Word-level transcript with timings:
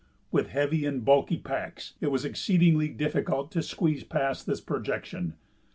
With 0.31 0.49
heavy 0.49 0.83
and 0.83 1.05
bulky 1.05 1.37
packs 1.37 1.93
it 2.01 2.07
was 2.09 2.25
exceedingly 2.25 2.87
difficult 2.89 3.51
to 3.51 3.61
squeeze 3.61 4.03
past 4.03 4.47
this 4.47 4.59
projection. 4.59 5.35